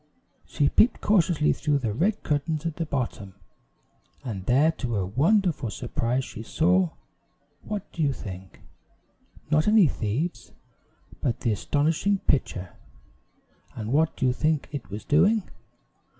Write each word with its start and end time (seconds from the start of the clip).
She 0.47 0.67
peeped 0.67 0.99
cautiously 0.99 1.53
through 1.53 1.77
the 1.77 1.93
red 1.93 2.23
curtains 2.23 2.65
at 2.65 2.77
the 2.77 2.87
bottom, 2.87 3.35
and 4.23 4.43
there, 4.47 4.71
to 4.71 4.93
her 4.93 5.05
wondering 5.05 5.53
surprise, 5.69 6.25
she 6.25 6.41
saw, 6.41 6.89
what 7.61 7.91
do 7.91 8.01
you 8.01 8.11
think? 8.11 8.61
not 9.51 9.67
any 9.67 9.85
thieves, 9.87 10.53
but 11.21 11.41
the 11.41 11.51
astonishing 11.51 12.17
pitcher; 12.17 12.73
and 13.75 13.93
what 13.93 14.15
do 14.17 14.25
you 14.25 14.33
think 14.33 14.69
it 14.71 14.89
was 14.89 15.05
doing? 15.05 15.43